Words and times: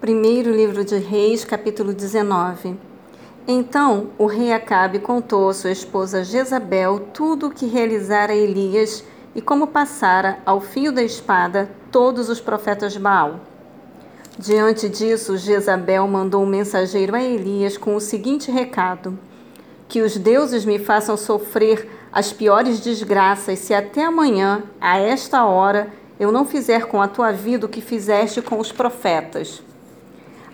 Primeiro 0.00 0.52
livro 0.52 0.84
de 0.84 0.96
Reis, 0.96 1.44
capítulo 1.44 1.92
19. 1.92 2.76
Então 3.48 4.10
o 4.16 4.26
rei 4.26 4.52
Acabe 4.52 5.00
contou 5.00 5.48
a 5.48 5.52
sua 5.52 5.72
esposa 5.72 6.22
Jezabel 6.22 7.00
tudo 7.12 7.48
o 7.48 7.50
que 7.50 7.66
realizara 7.66 8.32
Elias 8.32 9.02
e 9.34 9.42
como 9.42 9.66
passara 9.66 10.38
ao 10.46 10.60
fio 10.60 10.92
da 10.92 11.02
espada 11.02 11.68
todos 11.90 12.28
os 12.28 12.40
profetas 12.40 12.96
Baal. 12.96 13.40
Diante 14.38 14.88
disso, 14.88 15.36
Jezabel 15.36 16.06
mandou 16.06 16.44
um 16.44 16.46
mensageiro 16.46 17.16
a 17.16 17.20
Elias 17.20 17.76
com 17.76 17.96
o 17.96 18.00
seguinte 18.00 18.52
recado: 18.52 19.18
Que 19.88 20.00
os 20.00 20.16
deuses 20.16 20.64
me 20.64 20.78
façam 20.78 21.16
sofrer 21.16 21.90
as 22.12 22.32
piores 22.32 22.78
desgraças 22.78 23.58
se 23.58 23.74
até 23.74 24.04
amanhã, 24.04 24.62
a 24.80 24.96
esta 24.96 25.44
hora, 25.44 25.92
eu 26.20 26.30
não 26.30 26.44
fizer 26.44 26.86
com 26.86 27.02
a 27.02 27.08
tua 27.08 27.32
vida 27.32 27.66
o 27.66 27.68
que 27.68 27.80
fizeste 27.80 28.40
com 28.40 28.60
os 28.60 28.70
profetas. 28.70 29.60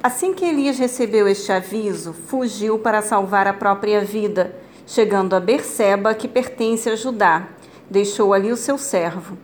Assim 0.04 0.34
que 0.34 0.44
Elias 0.44 0.78
recebeu 0.78 1.26
este 1.26 1.50
aviso, 1.50 2.12
fugiu 2.12 2.78
para 2.78 3.00
salvar 3.00 3.46
a 3.46 3.54
própria 3.54 4.02
vida, 4.02 4.54
chegando 4.86 5.34
a 5.34 5.40
Berseba, 5.40 6.12
que 6.12 6.28
pertence 6.28 6.90
a 6.90 6.94
Judá. 6.94 7.48
Deixou 7.88 8.34
ali 8.34 8.52
o 8.52 8.56
seu 8.56 8.76
servo. 8.76 9.38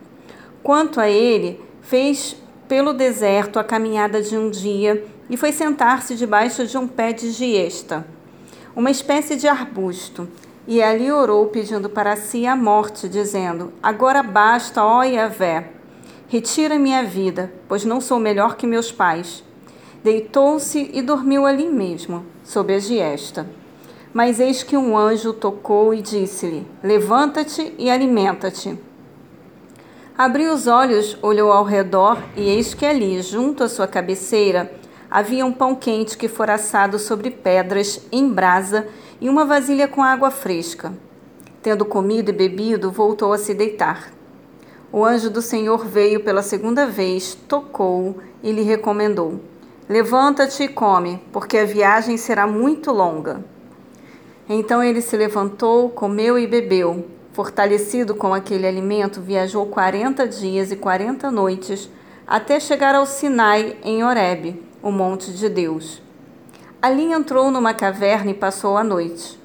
Quanto 0.61 1.01
a 1.01 1.09
ele, 1.09 1.59
fez 1.81 2.35
pelo 2.67 2.93
deserto 2.93 3.57
a 3.57 3.63
caminhada 3.63 4.21
de 4.21 4.37
um 4.37 4.51
dia 4.51 5.03
e 5.31 5.35
foi 5.35 5.51
sentar-se 5.51 6.13
debaixo 6.13 6.67
de 6.67 6.77
um 6.77 6.87
pé 6.87 7.11
de 7.11 7.31
giesta, 7.31 8.05
uma 8.75 8.91
espécie 8.91 9.35
de 9.35 9.47
arbusto, 9.47 10.29
e 10.67 10.79
ali 10.79 11.11
orou 11.11 11.47
pedindo 11.47 11.89
para 11.89 12.15
si 12.15 12.45
a 12.45 12.55
morte, 12.55 13.09
dizendo: 13.09 13.73
Agora 13.81 14.21
basta, 14.21 14.85
ó 14.85 15.01
Yahvé, 15.01 15.71
retira 16.27 16.77
minha 16.77 17.03
vida, 17.03 17.51
pois 17.67 17.83
não 17.83 17.99
sou 17.99 18.19
melhor 18.19 18.55
que 18.55 18.67
meus 18.67 18.91
pais. 18.91 19.43
Deitou-se 20.03 20.89
e 20.93 21.01
dormiu 21.01 21.45
ali 21.45 21.69
mesmo, 21.69 22.25
sob 22.43 22.73
a 22.73 22.79
giesta. 22.79 23.47
Mas 24.11 24.39
eis 24.39 24.63
que 24.63 24.75
um 24.75 24.97
anjo 24.97 25.31
tocou 25.31 25.93
e 25.93 26.01
disse-lhe: 26.01 26.65
Levanta-te 26.83 27.75
e 27.77 27.87
alimenta-te. 27.87 28.79
Abriu 30.17 30.53
os 30.53 30.65
olhos, 30.65 31.15
olhou 31.21 31.51
ao 31.51 31.63
redor 31.63 32.17
e 32.35 32.49
eis 32.49 32.73
que 32.73 32.85
ali, 32.85 33.21
junto 33.21 33.63
à 33.63 33.69
sua 33.69 33.87
cabeceira, 33.87 34.71
havia 35.09 35.45
um 35.45 35.53
pão 35.53 35.75
quente 35.75 36.17
que 36.17 36.27
fora 36.27 36.55
assado 36.55 36.97
sobre 36.97 37.29
pedras, 37.29 38.01
em 38.11 38.27
brasa, 38.27 38.87
e 39.19 39.29
uma 39.29 39.45
vasilha 39.45 39.87
com 39.87 40.01
água 40.01 40.31
fresca. 40.31 40.91
Tendo 41.61 41.85
comido 41.85 42.29
e 42.29 42.33
bebido, 42.33 42.89
voltou 42.89 43.33
a 43.33 43.37
se 43.37 43.53
deitar. 43.53 44.11
O 44.91 45.05
anjo 45.05 45.29
do 45.29 45.43
Senhor 45.43 45.85
veio 45.85 46.23
pela 46.23 46.41
segunda 46.41 46.87
vez, 46.87 47.35
tocou 47.47 48.17
e 48.41 48.51
lhe 48.51 48.63
recomendou: 48.63 49.50
Levanta-te 49.91 50.63
e 50.63 50.67
come, 50.69 51.21
porque 51.33 51.57
a 51.57 51.65
viagem 51.65 52.15
será 52.15 52.47
muito 52.47 52.93
longa. 52.93 53.43
Então 54.47 54.81
ele 54.81 55.01
se 55.01 55.17
levantou, 55.17 55.89
comeu 55.89 56.39
e 56.39 56.47
bebeu. 56.47 57.09
Fortalecido 57.33 58.15
com 58.15 58.33
aquele 58.33 58.65
alimento, 58.65 59.19
viajou 59.19 59.65
quarenta 59.65 60.25
dias 60.25 60.71
e 60.71 60.77
quarenta 60.77 61.29
noites 61.29 61.89
até 62.25 62.57
chegar 62.57 62.95
ao 62.95 63.05
Sinai, 63.05 63.75
em 63.83 64.01
Horebe, 64.01 64.63
o 64.81 64.93
monte 64.93 65.33
de 65.33 65.49
Deus. 65.49 66.01
Ali 66.81 67.11
entrou 67.11 67.51
numa 67.51 67.73
caverna 67.73 68.31
e 68.31 68.33
passou 68.33 68.77
a 68.77 68.85
noite. 68.85 69.37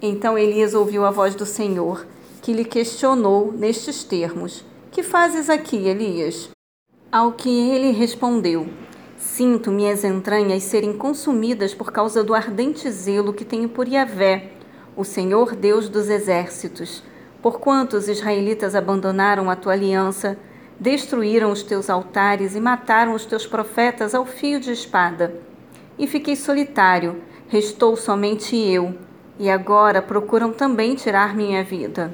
Então 0.00 0.38
Elias 0.38 0.74
ouviu 0.74 1.04
a 1.04 1.10
voz 1.10 1.34
do 1.34 1.44
Senhor, 1.44 2.06
que 2.40 2.52
lhe 2.52 2.64
questionou 2.64 3.52
nestes 3.52 4.04
termos: 4.04 4.64
Que 4.92 5.02
fazes 5.02 5.50
aqui, 5.50 5.88
Elias? 5.88 6.50
Ao 7.10 7.32
que 7.32 7.50
ele 7.50 7.90
respondeu: 7.90 8.68
Sinto 9.38 9.70
minhas 9.70 10.02
entranhas 10.02 10.64
serem 10.64 10.92
consumidas 10.92 11.72
por 11.72 11.92
causa 11.92 12.24
do 12.24 12.34
ardente 12.34 12.90
zelo 12.90 13.32
que 13.32 13.44
tenho 13.44 13.68
por 13.68 13.86
Yahvé, 13.86 14.50
o 14.96 15.04
Senhor 15.04 15.54
Deus 15.54 15.88
dos 15.88 16.08
exércitos. 16.08 17.04
Porquanto 17.40 17.96
os 17.96 18.08
israelitas 18.08 18.74
abandonaram 18.74 19.48
a 19.48 19.54
tua 19.54 19.74
aliança, 19.74 20.36
destruíram 20.80 21.52
os 21.52 21.62
teus 21.62 21.88
altares 21.88 22.56
e 22.56 22.60
mataram 22.60 23.12
os 23.12 23.24
teus 23.24 23.46
profetas 23.46 24.12
ao 24.12 24.26
fio 24.26 24.58
de 24.58 24.72
espada. 24.72 25.32
E 25.96 26.08
fiquei 26.08 26.34
solitário, 26.34 27.22
restou 27.46 27.96
somente 27.96 28.56
eu, 28.56 28.92
e 29.38 29.48
agora 29.48 30.02
procuram 30.02 30.52
também 30.52 30.96
tirar 30.96 31.36
minha 31.36 31.62
vida. 31.62 32.12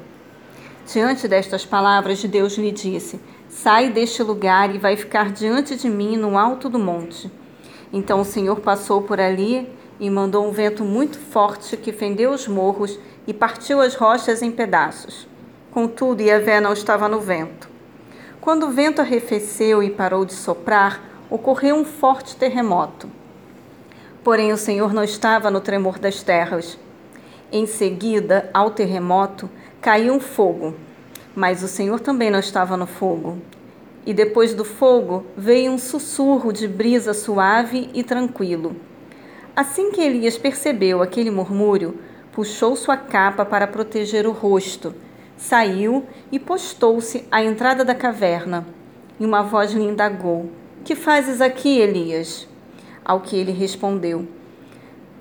Diante 0.86 1.26
destas 1.26 1.64
palavras, 1.64 2.22
Deus 2.22 2.58
lhe 2.58 2.70
disse: 2.70 3.18
Sai 3.54 3.88
deste 3.88 4.20
lugar 4.20 4.74
e 4.74 4.78
vai 4.78 4.96
ficar 4.96 5.30
diante 5.30 5.76
de 5.76 5.88
mim 5.88 6.16
no 6.16 6.36
alto 6.36 6.68
do 6.68 6.76
monte. 6.76 7.30
Então 7.92 8.20
o 8.20 8.24
Senhor 8.24 8.58
passou 8.58 9.00
por 9.00 9.20
ali 9.20 9.72
e 10.00 10.10
mandou 10.10 10.44
um 10.44 10.50
vento 10.50 10.84
muito 10.84 11.16
forte 11.16 11.76
que 11.76 11.92
fendeu 11.92 12.32
os 12.32 12.48
morros 12.48 12.98
e 13.28 13.32
partiu 13.32 13.80
as 13.80 13.94
rochas 13.94 14.42
em 14.42 14.50
pedaços. 14.50 15.28
Contudo, 15.70 16.20
Yahvé 16.20 16.60
não 16.60 16.72
estava 16.72 17.08
no 17.08 17.20
vento. 17.20 17.70
Quando 18.40 18.66
o 18.66 18.72
vento 18.72 19.00
arrefeceu 19.00 19.84
e 19.84 19.88
parou 19.88 20.24
de 20.24 20.34
soprar, 20.34 21.00
ocorreu 21.30 21.76
um 21.76 21.84
forte 21.84 22.34
terremoto. 22.34 23.08
Porém, 24.24 24.52
o 24.52 24.58
Senhor 24.58 24.92
não 24.92 25.04
estava 25.04 25.48
no 25.48 25.60
tremor 25.60 26.00
das 26.00 26.24
terras. 26.24 26.76
Em 27.52 27.66
seguida, 27.66 28.50
ao 28.52 28.72
terremoto, 28.72 29.48
caiu 29.80 30.12
um 30.12 30.20
fogo 30.20 30.74
mas 31.34 31.62
o 31.62 31.68
Senhor 31.68 32.00
também 32.00 32.30
não 32.30 32.38
estava 32.38 32.76
no 32.76 32.86
fogo. 32.86 33.38
E 34.06 34.12
depois 34.12 34.54
do 34.54 34.64
fogo 34.64 35.24
veio 35.36 35.72
um 35.72 35.78
sussurro 35.78 36.52
de 36.52 36.68
brisa 36.68 37.14
suave 37.14 37.90
e 37.94 38.02
tranquilo. 38.02 38.76
Assim 39.56 39.90
que 39.90 40.00
Elias 40.00 40.36
percebeu 40.36 41.00
aquele 41.00 41.30
murmúrio, 41.30 41.98
puxou 42.32 42.76
sua 42.76 42.96
capa 42.96 43.44
para 43.44 43.66
proteger 43.66 44.26
o 44.26 44.32
rosto, 44.32 44.94
saiu 45.36 46.04
e 46.30 46.38
postou-se 46.38 47.24
à 47.30 47.42
entrada 47.42 47.84
da 47.84 47.94
caverna. 47.94 48.66
E 49.18 49.24
uma 49.24 49.42
voz 49.42 49.72
lhe 49.72 49.84
indagou: 49.84 50.50
Que 50.84 50.94
fazes 50.94 51.40
aqui, 51.40 51.78
Elias? 51.78 52.48
Ao 53.04 53.20
que 53.20 53.36
ele 53.36 53.52
respondeu: 53.52 54.26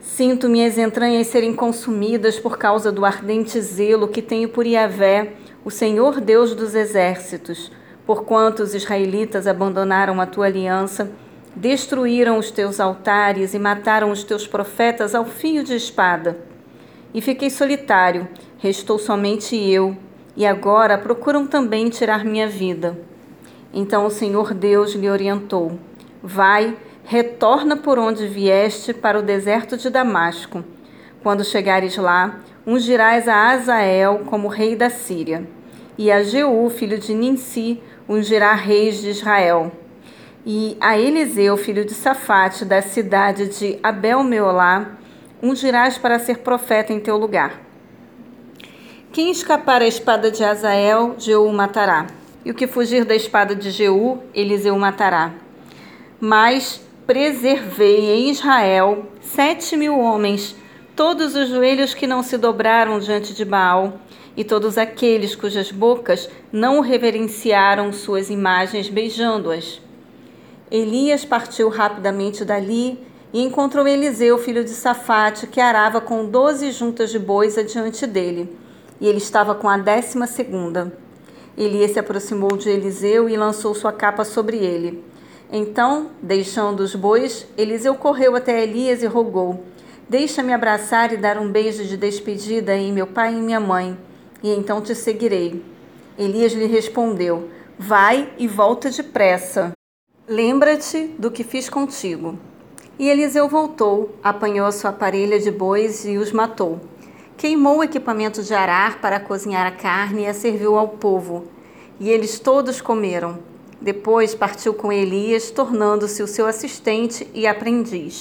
Sinto 0.01 0.49
minhas 0.49 0.77
entranhas 0.77 1.27
serem 1.27 1.53
consumidas 1.53 2.39
por 2.39 2.57
causa 2.57 2.91
do 2.91 3.05
ardente 3.05 3.61
zelo 3.61 4.07
que 4.07 4.21
tenho 4.21 4.49
por 4.49 4.65
Yahvé 4.65 5.33
o 5.65 5.71
Senhor 5.71 6.19
Deus 6.19 6.53
dos 6.53 6.75
exércitos, 6.75 7.71
porquanto 8.05 8.61
os 8.61 8.75
israelitas 8.75 9.47
abandonaram 9.47 10.19
a 10.19 10.25
tua 10.25 10.47
aliança, 10.47 11.09
destruíram 11.55 12.37
os 12.37 12.51
teus 12.51 12.81
altares 12.81 13.53
e 13.53 13.59
mataram 13.59 14.11
os 14.11 14.23
teus 14.25 14.45
profetas 14.45 15.15
ao 15.15 15.23
fio 15.23 15.63
de 15.63 15.73
espada. 15.73 16.37
E 17.13 17.21
fiquei 17.21 17.49
solitário, 17.49 18.27
restou 18.57 18.99
somente 18.99 19.55
eu, 19.55 19.95
e 20.35 20.45
agora 20.45 20.97
procuram 20.97 21.47
também 21.47 21.89
tirar 21.89 22.25
minha 22.25 22.47
vida. 22.47 22.97
Então 23.73 24.05
o 24.05 24.11
Senhor 24.11 24.53
Deus 24.53 24.93
lhe 24.93 25.09
orientou: 25.09 25.79
Vai, 26.21 26.75
retorna 27.05 27.77
por 27.77 27.97
onde 27.97 28.27
vieste 28.27 28.93
para 28.93 29.17
o 29.17 29.23
deserto 29.23 29.77
de 29.77 29.89
Damasco. 29.89 30.63
Quando 31.23 31.45
chegares 31.45 31.95
lá, 31.95 32.41
ungirás 32.67 33.29
a 33.29 33.51
Azael 33.51 34.23
como 34.25 34.49
rei 34.49 34.75
da 34.75 34.89
Síria, 34.89 35.47
e 35.97 36.11
a 36.11 36.21
Jeú, 36.21 36.69
filho 36.69 36.99
de 36.99 37.13
Ninsi, 37.13 37.81
ungirá 38.09 38.53
reis 38.53 39.01
de 39.01 39.11
Israel. 39.11 39.71
E 40.45 40.75
a 40.81 40.97
Eliseu, 40.97 41.55
filho 41.55 41.85
de 41.85 41.93
Safate, 41.93 42.65
da 42.65 42.81
cidade 42.81 43.47
de 43.47 43.79
Abel-Meolá, 43.81 44.97
ungirás 45.41 45.97
para 45.97 46.19
ser 46.19 46.39
profeta 46.39 46.91
em 46.91 46.99
teu 46.99 47.15
lugar. 47.15 47.61
Quem 49.13 49.31
escapar 49.31 49.81
à 49.81 49.87
espada 49.87 50.29
de 50.29 50.43
Azael, 50.43 51.15
Jeú 51.17 51.49
matará. 51.53 52.07
E 52.43 52.51
o 52.51 52.53
que 52.53 52.67
fugir 52.67 53.05
da 53.05 53.15
espada 53.15 53.55
de 53.55 53.71
Jeú, 53.71 54.19
Eliseu 54.33 54.77
matará. 54.77 55.31
Mas 56.19 56.81
preservei 57.07 58.11
em 58.11 58.29
Israel 58.29 59.05
sete 59.21 59.77
mil 59.77 59.97
homens 59.97 60.61
todos 60.95 61.35
os 61.35 61.49
joelhos 61.49 61.93
que 61.93 62.05
não 62.05 62.21
se 62.21 62.37
dobraram 62.37 62.99
diante 62.99 63.33
de 63.33 63.43
Baal, 63.43 63.99
e 64.35 64.43
todos 64.43 64.77
aqueles 64.77 65.35
cujas 65.35 65.71
bocas 65.71 66.29
não 66.51 66.79
reverenciaram 66.79 67.93
suas 67.93 68.29
imagens 68.29 68.89
beijando-as. 68.89 69.79
Elias 70.71 71.23
partiu 71.23 71.69
rapidamente 71.69 72.43
dali 72.43 72.99
e 73.31 73.43
encontrou 73.43 73.87
Eliseu, 73.87 74.37
filho 74.37 74.63
de 74.63 74.71
Safate, 74.71 75.47
que 75.47 75.59
arava 75.59 76.01
com 76.01 76.25
doze 76.25 76.71
juntas 76.71 77.11
de 77.11 77.19
bois 77.19 77.57
adiante 77.57 78.07
dele, 78.07 78.55
e 78.99 79.07
ele 79.07 79.19
estava 79.19 79.53
com 79.53 79.69
a 79.69 79.77
décima 79.77 80.25
segunda. 80.25 80.91
Elias 81.55 81.91
se 81.91 81.99
aproximou 81.99 82.57
de 82.57 82.69
Eliseu 82.69 83.29
e 83.29 83.37
lançou 83.37 83.75
sua 83.75 83.91
capa 83.91 84.23
sobre 84.23 84.57
ele. 84.57 85.03
Então, 85.51 86.09
deixando 86.19 86.79
os 86.79 86.95
bois, 86.95 87.45
Eliseu 87.55 87.93
correu 87.93 88.35
até 88.35 88.63
Elias 88.63 89.03
e 89.03 89.05
rogou: 89.05 89.63
Deixa-me 90.09 90.53
abraçar 90.53 91.13
e 91.13 91.17
dar 91.17 91.37
um 91.37 91.49
beijo 91.49 91.83
de 91.85 91.95
despedida 91.95 92.75
em 92.75 92.91
meu 92.91 93.07
pai 93.07 93.33
e 93.33 93.41
minha 93.41 93.59
mãe, 93.59 93.97
e 94.43 94.49
então 94.49 94.81
te 94.81 94.93
seguirei. 94.93 95.63
Elias 96.17 96.53
lhe 96.53 96.65
respondeu: 96.65 97.49
Vai 97.79 98.31
e 98.37 98.47
volta 98.47 98.91
depressa. 98.91 99.71
Lembra-te 100.27 101.07
do 101.17 101.31
que 101.31 101.43
fiz 101.43 101.69
contigo. 101.69 102.37
E 102.99 103.09
Eliseu 103.09 103.47
voltou, 103.49 104.15
apanhou 104.23 104.71
sua 104.71 104.91
parelha 104.91 105.39
de 105.39 105.49
bois 105.49 106.05
e 106.05 106.17
os 106.17 106.31
matou. 106.31 106.79
Queimou 107.35 107.79
o 107.79 107.83
equipamento 107.83 108.43
de 108.43 108.53
arar 108.53 109.01
para 109.01 109.19
cozinhar 109.19 109.65
a 109.65 109.71
carne 109.71 110.23
e 110.23 110.27
a 110.27 110.33
serviu 110.33 110.77
ao 110.77 110.87
povo. 110.87 111.45
E 111.99 112.09
eles 112.09 112.39
todos 112.39 112.79
comeram. 112.79 113.39
Depois 113.81 114.35
partiu 114.35 114.73
com 114.73 114.91
Elias, 114.91 115.49
tornando-se 115.49 116.21
o 116.21 116.27
seu 116.27 116.45
assistente 116.45 117.27
e 117.33 117.47
aprendiz. 117.47 118.11